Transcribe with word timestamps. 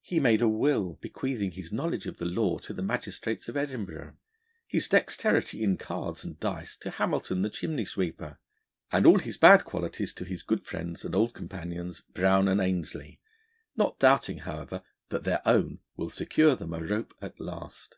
He 0.00 0.18
made 0.18 0.40
a 0.40 0.48
will 0.48 0.94
bequeathing 1.02 1.50
his 1.50 1.70
knowledge 1.70 2.06
of 2.06 2.18
law 2.22 2.56
to 2.60 2.72
the 2.72 2.80
magistrates 2.82 3.50
of 3.50 3.56
Edinburgh, 3.58 4.16
his 4.66 4.88
dexterity 4.88 5.62
in 5.62 5.76
cards 5.76 6.24
and 6.24 6.40
dice 6.40 6.74
to 6.78 6.88
Hamilton 6.92 7.42
the 7.42 7.50
chimney 7.50 7.84
sweeper, 7.84 8.38
and 8.90 9.04
all 9.04 9.18
his 9.18 9.36
bad 9.36 9.64
qualities 9.66 10.14
to 10.14 10.24
his 10.24 10.42
good 10.42 10.64
friends 10.66 11.04
and 11.04 11.14
old 11.14 11.34
companions, 11.34 12.00
Brown 12.00 12.48
and 12.48 12.62
Ainslie, 12.62 13.20
not 13.76 13.98
doubting, 13.98 14.38
however, 14.38 14.82
that 15.10 15.24
their 15.24 15.42
own 15.46 15.80
will 15.98 16.08
secure 16.08 16.56
them 16.56 16.72
'a 16.72 16.82
rope 16.82 17.12
at 17.20 17.38
last.' 17.38 17.96